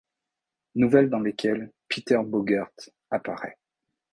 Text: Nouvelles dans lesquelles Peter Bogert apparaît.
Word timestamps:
Nouvelles 0.73 1.11
dans 1.11 1.19
lesquelles 1.19 1.71
Peter 1.87 2.17
Bogert 2.25 2.71
apparaît. 3.11 3.59